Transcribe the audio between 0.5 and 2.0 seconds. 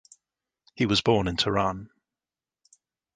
He was born in Tehran.